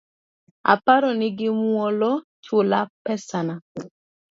Aparo 0.73 1.09
ni 1.19 1.27
gi 1.37 1.49
mwolo, 1.61 2.11
chula 2.43 2.79
pesana 3.03 3.55